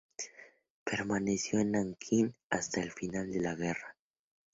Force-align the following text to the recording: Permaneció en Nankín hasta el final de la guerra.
Permaneció 0.83 1.59
en 1.59 1.73
Nankín 1.73 2.33
hasta 2.49 2.81
el 2.81 2.91
final 2.91 3.29
de 3.31 3.39
la 3.39 3.53
guerra. 3.53 3.95